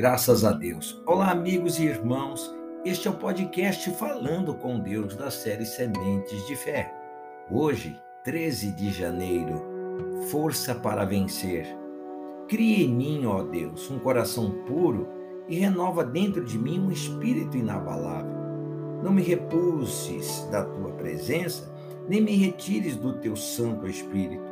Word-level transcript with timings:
Graças 0.00 0.46
a 0.46 0.52
Deus. 0.52 0.98
Olá, 1.04 1.30
amigos 1.30 1.78
e 1.78 1.84
irmãos. 1.84 2.50
Este 2.86 3.06
é 3.06 3.10
o 3.10 3.18
podcast 3.18 3.90
Falando 3.96 4.54
com 4.54 4.80
Deus 4.80 5.14
da 5.14 5.30
série 5.30 5.66
Sementes 5.66 6.46
de 6.46 6.56
Fé. 6.56 6.90
Hoje, 7.50 7.94
13 8.24 8.72
de 8.72 8.90
janeiro, 8.90 9.62
força 10.30 10.74
para 10.74 11.04
vencer. 11.04 11.66
Cria 12.48 12.82
em 12.82 12.88
mim, 12.88 13.26
ó 13.26 13.42
Deus, 13.42 13.90
um 13.90 13.98
coração 13.98 14.64
puro 14.64 15.06
e 15.46 15.58
renova 15.58 16.02
dentro 16.02 16.42
de 16.46 16.58
mim 16.58 16.80
um 16.80 16.90
espírito 16.90 17.58
inabalável. 17.58 18.38
Não 19.02 19.12
me 19.12 19.20
repulses 19.20 20.48
da 20.50 20.64
tua 20.64 20.92
presença, 20.92 21.70
nem 22.08 22.22
me 22.22 22.34
retires 22.36 22.96
do 22.96 23.18
teu 23.18 23.36
Santo 23.36 23.86
Espírito. 23.86 24.48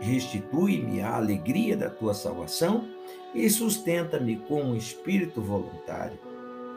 Restitui-me 0.00 1.02
a 1.02 1.14
alegria 1.14 1.76
da 1.76 1.88
tua 1.88 2.14
salvação 2.14 2.88
e 3.34 3.48
sustenta-me 3.48 4.36
com 4.36 4.62
um 4.62 4.74
espírito 4.74 5.40
voluntário. 5.40 6.18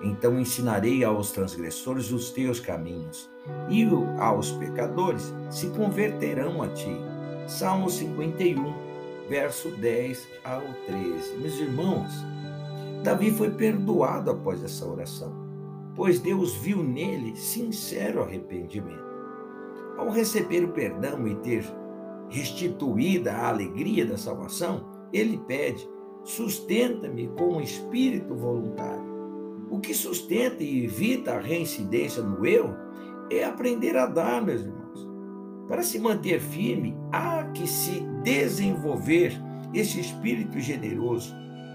Então 0.04 0.40
ensinarei 0.40 1.04
aos 1.04 1.32
transgressores 1.32 2.12
os 2.12 2.32
teus 2.32 2.60
caminhos, 2.60 3.30
e 3.70 3.88
aos 4.20 4.52
pecadores 4.52 5.34
se 5.50 5.68
converterão 5.70 6.62
a 6.62 6.68
ti. 6.70 6.96
Salmo 7.48 7.90
51, 7.90 8.74
verso 9.30 9.70
10 9.70 10.28
ao 10.44 10.62
13. 10.86 11.38
Meus 11.38 11.60
irmãos, 11.60 12.12
Davi 13.04 13.32
foi 13.32 13.50
perdoado 13.52 14.32
após 14.32 14.64
essa 14.64 14.86
oração, 14.86 15.34
pois 15.96 16.20
Deus 16.20 16.54
viu 16.56 16.84
nele 16.84 17.36
sincero 17.36 18.22
arrependimento. 18.22 19.14
Ao 19.98 20.10
receber 20.10 20.64
o 20.64 20.70
perdão 20.70 21.28
e 21.28 21.36
ter 21.36 21.64
restituída 22.30 23.34
a 23.34 23.50
alegria 23.50 24.06
da 24.06 24.18
salvação, 24.18 24.90
ele 25.14 25.38
pede 25.48 25.88
sustenta-me 26.24 27.28
com 27.38 27.56
um 27.56 27.62
espírito 27.62 28.36
voluntário. 28.36 29.14
O 29.70 29.80
que 29.80 29.94
sustenta 29.94 30.64
e 30.64 30.86
evita 30.86 31.34
a 31.34 31.40
reincidência 31.40 32.22
no 32.22 32.46
erro 32.46 32.76
é 33.32 33.44
aprender 33.44 33.98
a 33.98 34.06
dar, 34.06 34.42
meus 34.42 34.62
irmãos. 34.62 35.08
Para 35.68 35.82
se 35.82 35.98
manter 35.98 36.40
firme, 36.40 36.96
há 37.12 37.44
que 37.46 37.68
se 37.68 38.02
desenvolver 38.24 39.34
esse 39.74 40.00
espírito 40.00 40.60
generoso, 40.60 41.34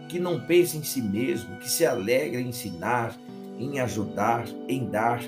que 0.08 0.18
não 0.18 0.40
pensa 0.46 0.76
em 0.76 0.82
si 0.82 1.02
mesmo, 1.02 1.58
que 1.58 1.68
se 1.68 1.84
alegra 1.84 2.40
em 2.40 2.48
ensinar, 2.48 3.18
em 3.58 3.80
ajudar, 3.80 4.46
em 4.68 4.88
dar. 4.88 5.20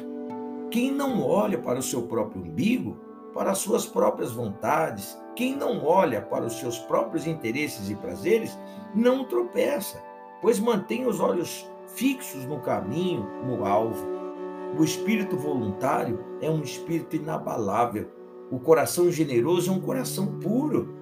Quem 0.70 0.92
não 0.92 1.20
olha 1.20 1.58
para 1.58 1.78
o 1.78 1.82
seu 1.82 2.02
próprio 2.02 2.42
umbigo, 2.42 2.96
para 3.32 3.52
as 3.52 3.58
suas 3.58 3.86
próprias 3.86 4.32
vontades, 4.32 5.18
quem 5.36 5.56
não 5.56 5.84
olha 5.84 6.20
para 6.20 6.44
os 6.44 6.54
seus 6.54 6.78
próprios 6.78 7.26
interesses 7.26 7.88
e 7.88 7.94
prazeres, 7.94 8.58
não 8.94 9.24
tropeça, 9.24 10.02
pois 10.42 10.58
mantém 10.58 11.06
os 11.06 11.20
olhos 11.20 11.68
fixos 11.94 12.44
no 12.46 12.60
caminho, 12.60 13.26
no 13.44 13.64
alvo. 13.64 14.06
O 14.78 14.84
espírito 14.84 15.36
voluntário 15.36 16.24
é 16.40 16.50
um 16.50 16.62
espírito 16.62 17.16
inabalável. 17.16 18.08
O 18.50 18.58
coração 18.58 19.10
generoso 19.10 19.70
é 19.70 19.74
um 19.74 19.80
coração 19.80 20.38
puro. 20.38 20.94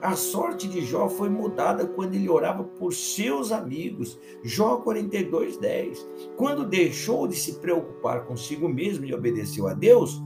A 0.00 0.16
sorte 0.16 0.66
de 0.66 0.84
Jó 0.84 1.08
foi 1.08 1.28
mudada 1.28 1.86
quando 1.86 2.14
ele 2.14 2.28
orava 2.28 2.64
por 2.64 2.92
seus 2.92 3.52
amigos. 3.52 4.18
Jó 4.42 4.78
42, 4.78 5.58
10. 5.58 6.06
Quando 6.36 6.66
deixou 6.66 7.28
de 7.28 7.36
se 7.36 7.60
preocupar 7.60 8.24
consigo 8.24 8.68
mesmo 8.68 9.04
e 9.04 9.14
obedeceu 9.14 9.68
a 9.68 9.74
Deus, 9.74 10.20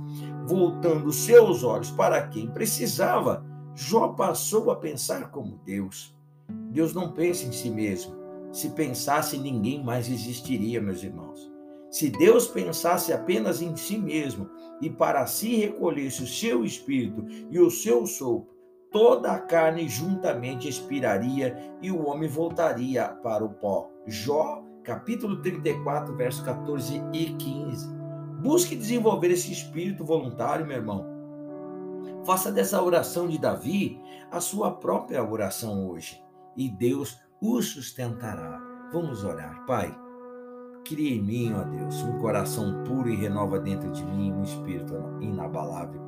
voltando 0.47 1.13
seus 1.13 1.65
olhos 1.65 1.91
para 1.91 2.29
quem 2.29 2.49
precisava, 2.49 3.45
Jó 3.75 4.09
passou 4.09 4.71
a 4.71 4.77
pensar 4.77 5.31
como 5.31 5.61
Deus. 5.65 6.17
Deus 6.71 6.95
não 6.95 7.13
pensa 7.13 7.45
em 7.45 7.53
si 7.53 7.69
mesmo. 7.69 8.15
Se 8.53 8.71
pensasse, 8.71 9.37
ninguém 9.37 9.83
mais 9.83 10.09
existiria, 10.09 10.81
meus 10.81 11.03
irmãos. 11.03 11.51
Se 11.91 12.09
Deus 12.09 12.47
pensasse 12.47 13.13
apenas 13.13 13.61
em 13.61 13.75
si 13.77 13.99
mesmo 13.99 14.49
e 14.81 14.89
para 14.89 15.27
si 15.27 15.57
recolhesse 15.57 16.23
o 16.23 16.27
seu 16.27 16.65
espírito 16.65 17.25
e 17.51 17.59
o 17.59 17.71
seu 17.71 18.07
sopro, 18.07 18.55
toda 18.91 19.33
a 19.33 19.39
carne 19.39 19.89
juntamente 19.89 20.69
expiraria 20.69 21.57
e 21.83 21.91
o 21.91 22.07
homem 22.07 22.29
voltaria 22.29 23.09
para 23.09 23.45
o 23.45 23.51
pó. 23.51 23.91
Jó, 24.07 24.63
capítulo 24.85 25.43
34, 25.43 26.15
versos 26.17 26.43
14 26.43 27.03
e 27.13 27.33
15. 27.35 28.06
Busque 28.41 28.77
desenvolver 28.77 29.31
esse 29.31 29.53
espírito 29.53 30.05
voluntário, 30.05 30.67
meu 30.67 30.77
irmão. 30.77 31.05
Faça 32.25 32.51
dessa 32.51 32.83
oração 32.83 33.29
de 33.29 33.39
Davi 33.39 34.01
a 34.31 34.41
sua 34.41 34.73
própria 34.73 35.23
oração 35.23 35.89
hoje 35.89 36.21
e 36.57 36.69
Deus 36.69 37.19
o 37.41 37.61
sustentará. 37.63 38.61
Vamos 38.93 39.25
orar, 39.25 39.65
Pai. 39.67 39.97
Cria 40.85 41.17
em 41.17 41.23
mim, 41.23 41.53
ó 41.53 41.63
Deus, 41.63 42.03
um 42.03 42.19
coração 42.19 42.85
puro 42.85 43.09
e 43.09 43.17
renova 43.17 43.59
dentro 43.59 43.91
de 43.91 44.05
mim 44.05 44.33
um 44.33 44.43
espírito 44.43 44.95
inabalável. 45.21 46.01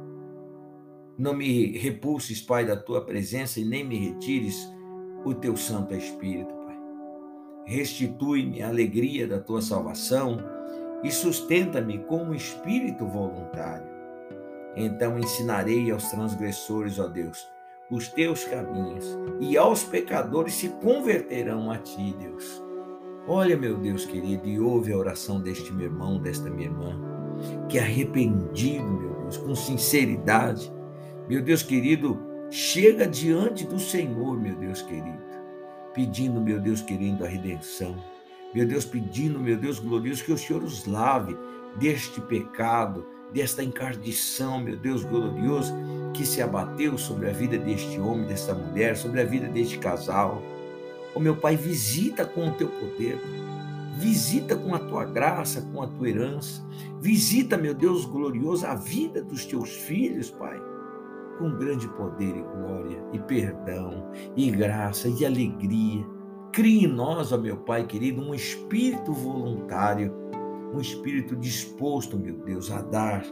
Não 1.16 1.34
me 1.34 1.76
repulses, 1.76 2.40
Pai, 2.40 2.64
da 2.64 2.76
tua 2.76 3.04
presença 3.04 3.60
e 3.60 3.64
nem 3.64 3.84
me 3.84 3.96
retires 3.96 4.72
o 5.24 5.34
teu 5.34 5.56
Santo 5.56 5.94
Espírito, 5.94 6.54
Pai. 6.64 6.78
Restitui-me 7.66 8.62
a 8.62 8.68
alegria 8.68 9.26
da 9.26 9.40
tua 9.40 9.60
salvação 9.60 10.38
e 11.02 11.10
sustenta-me 11.10 11.98
com 11.98 12.24
um 12.24 12.34
espírito 12.34 13.06
voluntário. 13.06 13.86
Então 14.76 15.18
ensinarei 15.18 15.90
aos 15.90 16.10
transgressores, 16.10 16.98
ó 16.98 17.06
Deus, 17.06 17.48
os 17.90 18.08
teus 18.08 18.44
caminhos, 18.44 19.18
e 19.40 19.56
aos 19.56 19.82
pecadores 19.82 20.54
se 20.54 20.68
converterão 20.68 21.70
a 21.70 21.78
ti, 21.78 22.14
Deus. 22.18 22.62
Olha, 23.26 23.56
meu 23.56 23.76
Deus 23.76 24.04
querido, 24.04 24.46
e 24.46 24.60
ouve 24.60 24.92
a 24.92 24.96
oração 24.96 25.40
deste 25.40 25.72
meu 25.72 25.86
irmão, 25.86 26.20
desta 26.20 26.48
minha 26.48 26.68
irmã, 26.68 26.98
que 27.68 27.78
arrependido, 27.78 28.84
meu 28.84 29.14
Deus, 29.22 29.36
com 29.36 29.54
sinceridade, 29.54 30.72
meu 31.28 31.42
Deus 31.42 31.62
querido, 31.62 32.18
chega 32.50 33.06
diante 33.06 33.66
do 33.66 33.78
Senhor, 33.78 34.38
meu 34.38 34.56
Deus 34.56 34.80
querido, 34.82 35.22
pedindo, 35.92 36.40
meu 36.40 36.60
Deus 36.60 36.80
querido, 36.80 37.24
a 37.24 37.28
redenção. 37.28 37.96
Meu 38.54 38.66
Deus, 38.66 38.84
pedindo, 38.84 39.38
meu 39.38 39.56
Deus 39.56 39.78
glorioso, 39.78 40.24
que 40.24 40.32
o 40.32 40.38
Senhor 40.38 40.62
os 40.62 40.86
lave 40.86 41.36
deste 41.76 42.20
pecado, 42.20 43.06
desta 43.32 43.62
encardição, 43.62 44.60
meu 44.60 44.76
Deus 44.76 45.04
glorioso, 45.04 45.74
que 46.14 46.24
se 46.24 46.40
abateu 46.40 46.96
sobre 46.96 47.28
a 47.28 47.32
vida 47.32 47.58
deste 47.58 48.00
homem, 48.00 48.26
desta 48.26 48.54
mulher, 48.54 48.96
sobre 48.96 49.20
a 49.20 49.24
vida 49.24 49.48
deste 49.48 49.78
casal. 49.78 50.42
Oh, 51.14 51.20
meu 51.20 51.36
Pai, 51.36 51.56
visita 51.56 52.24
com 52.24 52.48
o 52.48 52.52
teu 52.52 52.68
poder, 52.68 53.20
visita 53.96 54.56
com 54.56 54.74
a 54.74 54.78
tua 54.78 55.04
graça, 55.04 55.60
com 55.72 55.82
a 55.82 55.86
tua 55.86 56.08
herança, 56.08 56.66
visita, 57.00 57.56
meu 57.56 57.74
Deus 57.74 58.06
glorioso, 58.06 58.66
a 58.66 58.74
vida 58.74 59.22
dos 59.22 59.44
teus 59.44 59.70
filhos, 59.70 60.30
Pai 60.30 60.58
com 61.38 61.56
grande 61.56 61.88
poder 61.88 62.36
e 62.36 62.42
glória, 62.42 63.00
e 63.12 63.18
perdão, 63.20 64.10
e 64.36 64.50
graça, 64.50 65.08
e 65.08 65.24
alegria. 65.24 66.04
Crie 66.52 66.84
em 66.84 66.88
nós, 66.88 67.32
ó 67.32 67.38
meu 67.38 67.56
Pai 67.56 67.86
querido, 67.86 68.22
um 68.22 68.34
espírito 68.34 69.12
voluntário, 69.12 70.12
um 70.74 70.80
espírito 70.80 71.36
disposto, 71.36 72.18
meu 72.18 72.34
Deus, 72.38 72.70
a 72.70 72.82
dar, 72.82 73.24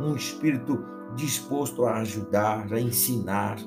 um 0.00 0.14
espírito 0.14 0.78
disposto 1.16 1.84
a 1.84 1.98
ajudar, 1.98 2.72
a 2.72 2.80
ensinar, 2.80 3.58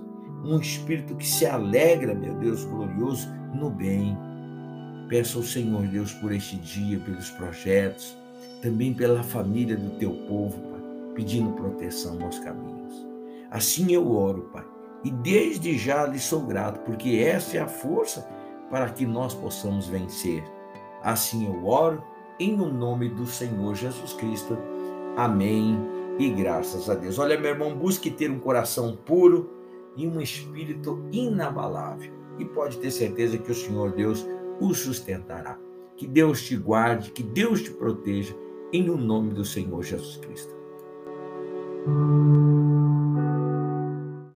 um 0.44 0.58
espírito 0.60 1.16
que 1.16 1.28
se 1.28 1.46
alegra, 1.46 2.14
meu 2.14 2.34
Deus 2.36 2.64
glorioso, 2.64 3.28
no 3.54 3.70
bem. 3.70 4.18
Peço 5.10 5.40
ao 5.40 5.44
Senhor 5.44 5.86
Deus 5.88 6.14
por 6.14 6.32
este 6.32 6.56
dia, 6.58 7.00
pelos 7.00 7.30
projetos, 7.32 8.18
também 8.62 8.94
pela 8.94 9.24
família 9.24 9.76
do 9.76 9.98
teu 9.98 10.12
povo, 10.28 10.58
Pai, 10.70 10.82
pedindo 11.16 11.52
proteção 11.54 12.16
nos 12.16 12.40
caminhos. 12.40 13.06
Assim 13.50 13.92
eu 13.92 14.10
oro, 14.12 14.50
Pai. 14.54 14.66
E 15.04 15.12
desde 15.12 15.78
já 15.78 16.06
lhe 16.06 16.20
sou 16.20 16.42
grato, 16.42 16.80
porque 16.82 17.18
essa 17.18 17.58
é 17.58 17.60
a 17.60 17.68
força 17.68 18.26
para 18.72 18.90
que 18.90 19.06
nós 19.06 19.34
possamos 19.34 19.88
vencer. 19.88 20.44
Assim 21.04 21.46
eu 21.46 21.68
oro, 21.68 22.02
em 22.40 22.60
o 22.60 22.68
nome 22.68 23.10
do 23.10 23.28
Senhor 23.28 23.76
Jesus 23.76 24.14
Cristo. 24.14 24.58
Amém. 25.18 25.78
E 26.18 26.30
graças 26.30 26.90
a 26.90 26.96
Deus. 26.96 27.20
Olha, 27.20 27.40
meu 27.40 27.52
irmão, 27.52 27.76
busque 27.76 28.10
ter 28.10 28.32
um 28.32 28.40
coração 28.40 28.98
puro 29.06 29.50
e 29.96 30.08
um 30.08 30.22
espírito 30.22 31.04
inabalável. 31.12 32.12
E 32.40 32.46
pode 32.46 32.78
ter 32.78 32.92
certeza 32.92 33.38
que 33.38 33.52
o 33.52 33.56
Senhor 33.56 33.92
Deus 33.92 34.26
o 34.60 34.74
sustentará. 34.74 35.60
Que 35.98 36.08
Deus 36.08 36.42
te 36.44 36.56
guarde, 36.56 37.12
que 37.12 37.22
Deus 37.22 37.62
te 37.62 37.72
proteja, 37.72 38.36
em 38.74 38.90
o 38.90 38.98
nome 38.98 39.34
do 39.34 39.44
Senhor 39.44 39.84
Jesus 39.84 40.18
Cristo. 40.18 40.56